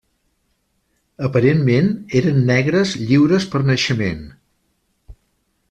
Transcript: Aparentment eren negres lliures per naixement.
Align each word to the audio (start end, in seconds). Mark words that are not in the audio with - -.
Aparentment 1.27 1.91
eren 2.21 2.41
negres 2.47 2.95
lliures 3.11 3.47
per 3.53 3.63
naixement. 3.69 4.25